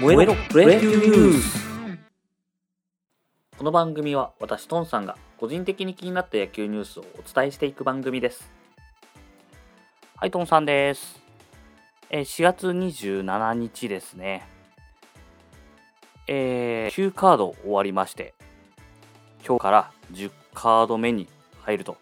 [0.00, 1.64] 燃えろプロ野球ニュース
[3.56, 8.50] この番組は私トンさんが個人的に気になった野球ニュースをお伝えしていく番組です。
[10.16, 11.20] はいトンさんです。
[12.10, 14.48] えー4月27日ですね。
[16.26, 18.34] えー9カード終わりまして
[19.46, 21.28] 今日から10カード目に
[21.62, 21.96] 入ると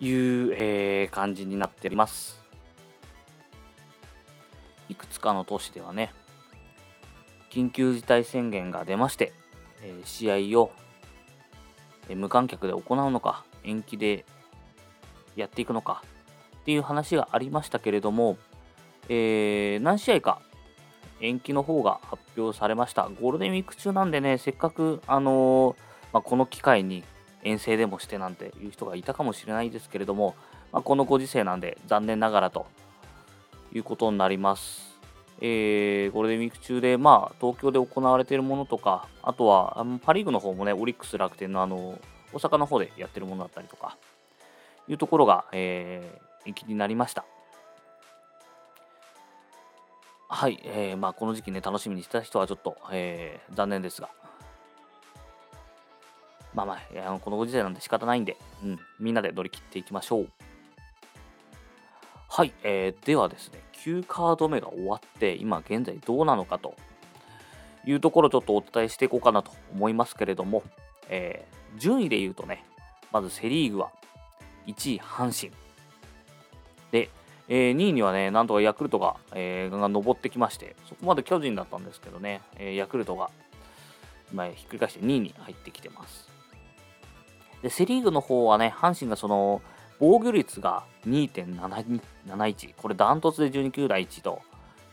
[0.00, 2.43] いう、えー感じになっております
[4.88, 6.12] いくつかの都市ではね、
[7.50, 9.32] 緊急事態宣言が出まして、
[9.82, 10.72] え試合を、
[12.08, 14.24] え無観客で行うのか、延期で
[15.36, 16.02] やっていくのか
[16.58, 18.36] っていう話がありましたけれども、
[19.08, 20.40] えー何試合か
[21.20, 23.08] 延期の方が発表されました。
[23.20, 27.02] ゴールデンウィーク中なんでね、せっかく、あのーまあ、この機会に
[27.42, 30.36] 遠征でもしてなんていう人がいたかもしれないですけれども、
[30.72, 32.66] まあ、このご時世なんで残念ながらと
[33.74, 34.94] いうことになります。
[35.40, 41.98] えーゴールデンウィーク中で、まあ、東京で行われているものとか、あとはあのパ・リーグの方もね、オリックス、楽天のあの
[42.32, 43.96] 大阪の方でやってるものだったりとか、
[44.88, 47.24] いうところが、えー延期になりました。
[50.28, 54.10] はい、えーまあ、この時期ね、楽しみにしてた人はちょっと、えー残念ですが、
[56.52, 60.28] まあまあ、このご時世なんで仕方ないんで、うん、みんなで乗り切っていきましょう。
[62.36, 66.74] はい、えーではですね、9カード目が終わって、今現在どうなのかと
[67.86, 70.64] いうところをちょっとお伝えしていこうかなと思いますけれども、
[71.08, 72.64] えー順位で言うとね、
[73.12, 73.92] まずセ・リーグは
[74.66, 75.56] 1位、阪神。
[76.90, 77.08] で、
[77.48, 83.30] え2位にはね、なんとかヤクルトが,、えーが上ってきまして、そこまで巨人だったんですけどね、えーヤクルトが
[84.32, 86.28] 今ひっくり返して2位に入ってきてます。
[87.62, 89.62] で、セ・リーグの方はね、阪神がその、
[89.98, 94.42] 防御率が2.71、これダントツで12球団1と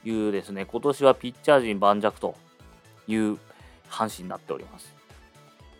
[0.03, 2.35] いうですね、今年はピッチャー陣盤石と
[3.07, 3.37] いう
[3.89, 4.93] 阪神になっております。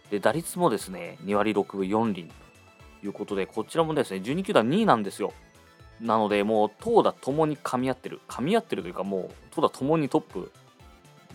[0.10, 2.28] で、打率もですね、2割6分4厘
[3.02, 5.34] ということで、こちらもですね、12球団2位なんですよ。
[6.02, 10.52] なので、もう投打ともに噛み合ってる、噛み合ってるというか、もう投打ともにトップ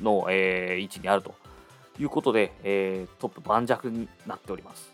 [0.03, 1.35] の、えー位置にあると
[1.99, 4.93] いうことで、えートップ盤石になっております。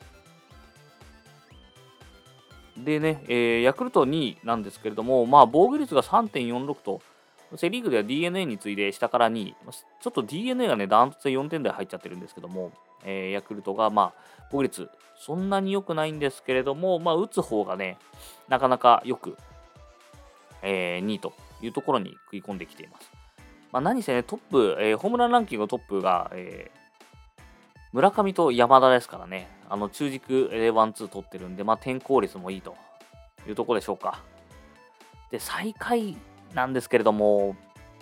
[2.76, 7.00] でね、えーヤクルト2位なんですけれども、まあ、防御率が3.46と、
[7.56, 9.56] セ・リーグでは d n a に次いで下から2位、
[10.00, 12.72] ちょっと d n a がね、ダントツで4点台入っちゃってるんですけども、
[13.04, 17.98] えーヤクルトが、まあ、防御率、そんなに良くないんですけれども、まあ、打つ方がね、
[18.48, 19.36] なかなかよく、
[20.62, 23.10] えー2位というところに食い込んできています。
[23.70, 26.81] まあ、何せね、トップ、えーホームランランキングトップが、えー
[27.92, 32.74] 村上と山田ですからね、あの中軸でワンツー取ってるんで、まあ、転校率もいいと
[33.46, 34.22] いうところでしょうか。
[35.30, 36.16] で、最下位
[36.54, 37.54] なんですけれども、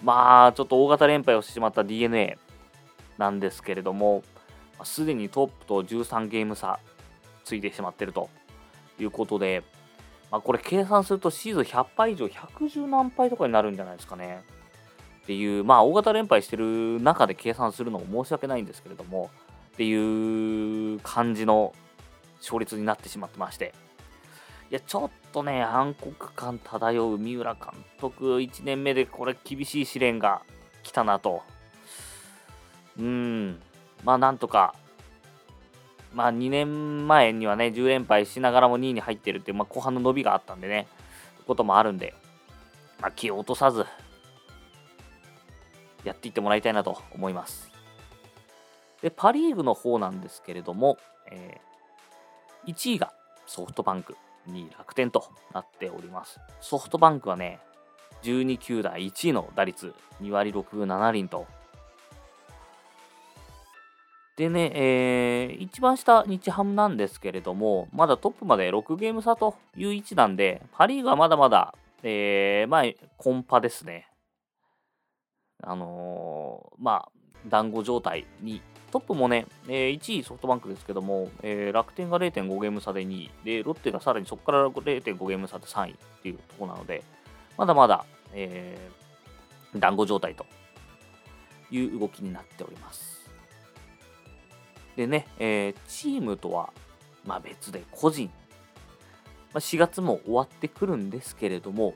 [0.05, 2.39] まあ、ちょっと大型連敗をしてしまった d n a
[3.19, 4.23] なんですけれども、
[4.85, 6.79] すでにトップと13ゲーム差
[7.45, 8.31] ついてしまってると
[8.99, 9.65] いうことで、
[10.31, 14.45] まあ、これ計算するとシーズン100敗以上110何敗とかになるんじゃないですかね。
[15.23, 19.31] っていう、まあ、大型連敗してる中で計算するのも申し訳ないんですけれども、
[19.81, 21.73] っていう感じの
[22.39, 23.73] 勝率になってしまってまして、
[24.71, 30.43] いや、ちょっとね、暗黒感漂う三浦監督、1年目でこれ厳しい試練が
[30.83, 31.43] 来たなと。
[32.99, 33.59] うん、
[34.05, 34.75] まあなんとか、
[36.13, 40.89] まあ2年前にはね、10連敗しながらも2位に入ってるっていう、まあ、後半の伸びがあったんでね、
[41.47, 42.13] こともあるんで、
[43.01, 43.87] まあ、気を落とさず、
[46.05, 47.70] やっていってもらいたいなと思います。
[49.03, 50.99] で、パ・リーグの方なんですけれども、
[51.31, 51.71] えー
[52.67, 53.13] 1位が
[53.47, 54.17] ソフトバンク、
[54.51, 55.25] 2位楽天と
[55.55, 56.39] なっております。
[56.61, 57.59] ソフトバンクはね、
[58.23, 61.47] 12球団1位の打率、2割6分7厘と。
[64.37, 72.83] でね、えー一番下、日ハムなんですけれども、まだトップまで6ゲーム差という位置なんで、パ・リーグはまだまだ、えーまあ、
[73.17, 74.09] コンパですね。
[75.63, 77.11] あのーまあ、
[77.47, 87.03] 団子状態に、トップもね、えー1位ソフトバンクですけども、えー楽天が0.5ゲーム差で2位、で、ロッテがさらにそこから0.5ゲーム差で3位っていうところなので、
[87.57, 89.01] まだまだ、えー
[89.79, 90.47] 団子状態と
[91.71, 93.31] いう動きになっております。
[94.97, 96.73] でね、えーチームとは、
[97.25, 98.27] まあ、別で個人、
[99.53, 101.95] まあ、4月も終わってくるんですけれども、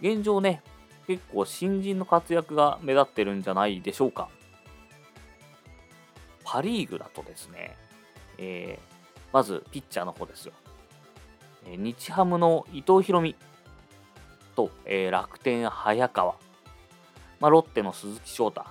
[0.00, 0.62] 現状ね、
[1.06, 4.28] 結構新人の活躍が目立ってるんじゃないでしょうか。
[6.50, 7.76] パ・リーグだとですね、
[8.38, 8.90] えー
[9.32, 10.52] まずピッチャーの方ですよ。
[11.64, 13.36] えー日ハムの伊藤大海
[14.56, 16.34] と、えー楽天早川。
[17.38, 18.64] まあ、ロッテの鈴木翔太っ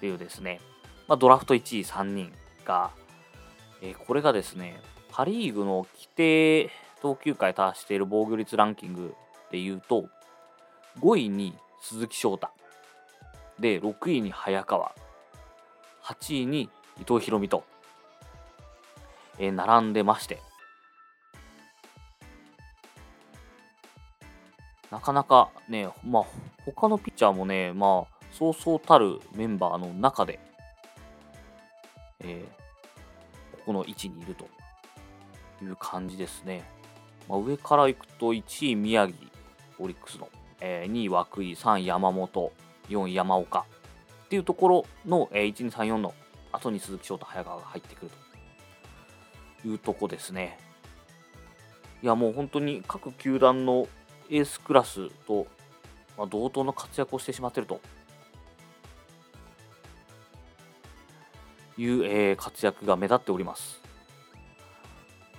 [0.00, 0.60] ていうですね、
[1.08, 2.32] まあ、ドラフト1位3人
[2.64, 2.92] が、
[3.82, 4.80] えー、これがですね、
[5.10, 6.70] パ・リーグの規定
[7.02, 9.14] 投球回達している防御率ランキング
[9.50, 10.08] でいうと、
[11.00, 12.48] 5位に鈴木翔太、
[13.58, 14.94] で、6位に早川、
[16.04, 17.64] 8位に伊藤大海と、
[19.38, 20.40] えー、並んでまして、
[24.90, 26.24] なかなかね、まあ、
[26.64, 30.38] 他のピッチャーもね、まあ、そうそうたるメンバーの中で、
[32.20, 34.46] えー、ここの位置にいると
[35.62, 36.62] いう感じですね。
[37.28, 39.16] まあ、上から行くと1位宮城、
[39.78, 40.28] オリックスの、
[40.60, 42.52] えー、2位涌井、3位山本、
[42.88, 43.66] 4位山岡
[44.24, 46.14] っていうところの、えー、1、2、3、4の
[46.52, 48.10] 後に鈴木翔太、早川が入ってくる
[49.62, 50.58] というとこですね。
[52.02, 53.88] いやもう本当に各球団の
[54.30, 55.46] エースクラスと、
[56.16, 57.80] まあ、同等の活躍をしてしまっていると
[61.76, 63.80] いう、えー、活躍が目立っております。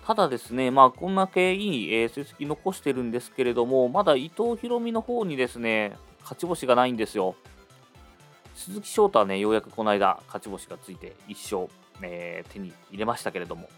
[0.06, 7.35] ただですね、まあ、こんだけいい、成績残してるんですけれども、まだ伊藤大海の方にですね、勝ち星がないんですよ。
[8.59, 11.71] 鈴木翔太はね、ようやくこの間、勝ち星がついて1勝、
[12.01, 13.69] えー、手に入れましたけれども、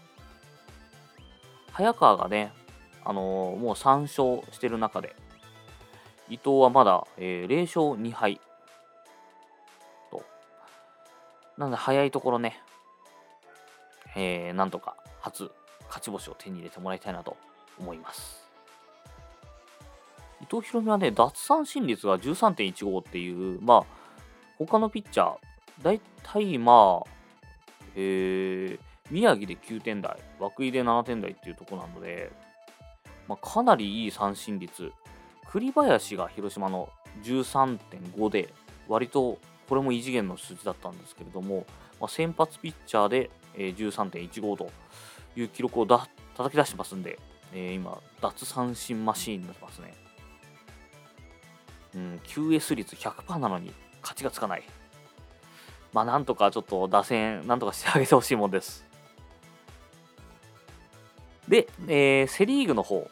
[1.70, 2.52] 早川がね、
[3.04, 5.14] あのー、もう3勝してる中で、
[6.28, 8.40] 伊藤はまだ、えー、0勝2敗
[10.10, 10.24] と。
[11.56, 12.60] なので、早いところね、
[14.16, 15.52] えー、なんとか初
[15.86, 17.36] 勝ち星を手に入れてもらいたいなと
[17.78, 18.50] 思います。
[20.40, 24.01] 伊藤大海はね、奪三振率が13.15っていう、まあ、
[24.58, 25.36] 他のピッチャー、
[25.82, 27.10] 大体まあ、
[27.94, 28.78] えー、
[29.10, 32.30] 宮城で9点台、涌井で7点台っていうところなので、
[33.28, 34.92] まあ、かなりいい三振率。
[35.50, 36.88] 栗林が広島の
[37.22, 38.52] 13.5で、
[38.88, 39.38] 割と
[39.68, 41.66] これも異次元の数字だったんですけれども、
[42.00, 44.70] まあ、先発ピッチャーで、えー、13.15と
[45.36, 47.18] いう記録をだ叩き出してますんで、
[47.52, 49.94] えー、今、脱三振マシーンになってますね。
[51.94, 53.72] うん、QS 率100%なのに
[54.02, 54.62] 勝ちがつかない。
[55.92, 58.86] まあ、なんとかちょっと打線、なんとかしてあげてほしいもんです。
[61.48, 63.08] で、えー、セ・リーグの方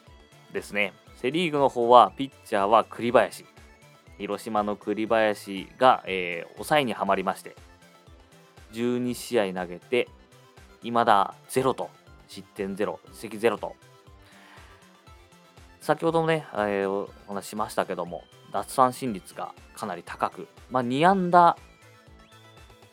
[0.51, 0.93] ですね。
[1.17, 3.45] セ・リーグの方は、ピッチャーは栗林。
[4.17, 7.55] 広島の栗林が、えー、抑えにはまりまして、
[8.73, 10.07] 12試合投げて、
[10.81, 11.89] 未だ0と
[12.27, 13.75] 失点0、実績0と。
[15.81, 21.57] 先ほどもね、えー、お話しましたけども、奪三振率がかなり高く、まあ、2安打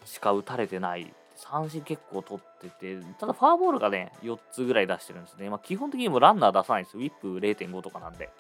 [0.05, 5.51] しか打たれてない、三振結構取ってて、ただファーボールがね、4つぐらい出してるんですね。
[5.51, 7.01] まあ、基本的にもランナー出さないんですよ。
[7.01, 8.31] ウィップ0.5とかなんで。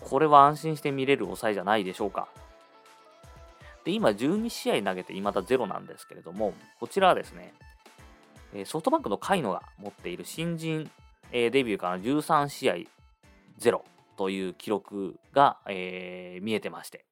[0.00, 2.28] これは安心して見れる抑えじゃないでしょうか。
[3.84, 7.54] で、今12試合投げて未だ0なんですけれども、こちらはですね、
[8.66, 10.90] ソフトバンクの甲斐野が持っている新人
[11.32, 12.74] デビューから13試合
[13.58, 13.82] 0
[14.20, 17.06] という記録が、えー、見えてまして、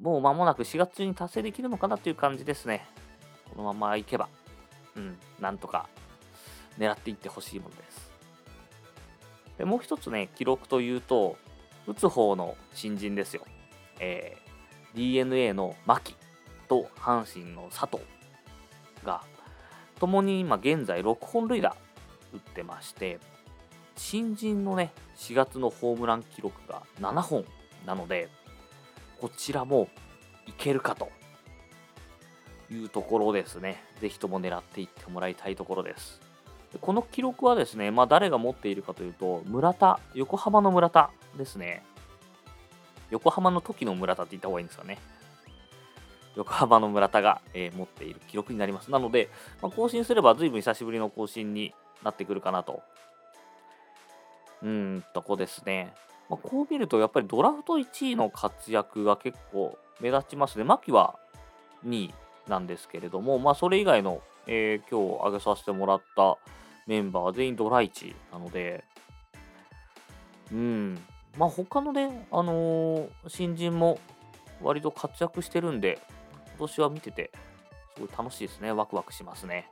[0.00, 2.86] もう間もなく4月中に達成できるのかなという感じですね。
[3.52, 4.28] このままいけば、
[4.94, 5.88] うん、なんとか
[6.78, 8.12] 狙っていってほしいものです。
[9.58, 11.36] でもう一つね、記録というと、
[11.88, 13.42] 打つ方の新人ですよ。
[13.98, 16.14] えー、DNA の牧
[16.68, 18.00] と阪神の佐藤
[19.04, 19.24] が、
[19.98, 21.74] 共に今現在6本塁打
[22.32, 23.18] 打ってまして、
[24.00, 27.44] 新人のね、4月のホームラン記録が7本
[27.86, 28.28] なので、
[29.20, 29.88] こちらも
[30.46, 31.10] いけるかと
[32.72, 33.84] いうところですね。
[34.00, 36.18] ぜひとも狙っていってもらいたいところです。
[36.72, 41.84] でこの記録はですね、まあ、誰が持っているかというと、村田、横浜の村田ですね。
[43.10, 44.98] 横浜の時の村田って言った方がいいんですかね。
[46.36, 48.90] 横浜の村田が、えー、持っている記録になります。
[48.90, 49.28] なので、
[49.60, 52.82] まあ、更新すれば随分久しぶりの更新になってくるかなと。
[54.62, 55.94] うん、とこですね。
[56.28, 60.64] まあ、こう見ると、やっぱりドラフト1位の活躍が結構目立ちますね。
[60.64, 61.18] 牧は
[61.86, 62.14] 2位
[62.48, 66.36] なんですけれども、まあ、それ以外の、えー、今日挙げさせてもらった
[66.86, 68.84] メンバー全員ドラ1なので、
[70.52, 70.98] うん、
[71.38, 73.98] まあ、他のね、あのー、新人も
[74.62, 75.98] 割と活躍してるんで、
[76.58, 77.30] 今年は見てて、
[77.94, 78.72] すごい楽しいですね。
[78.72, 79.68] ワクワクしますね。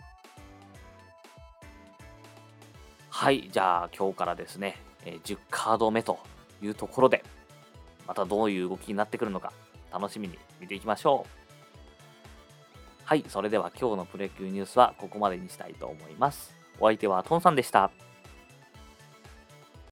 [3.21, 6.21] はい、じゃあ今日からですね、え10カード目と
[6.63, 7.25] いうところで、
[8.07, 9.53] またどういう動きになってくるのか、
[9.93, 11.31] 楽しみに見ていきましょう。
[13.05, 16.55] はい、それでは今日のプロ野球ニュースはここまでにしたいと思います。
[16.79, 17.91] お相手はトンさんでした。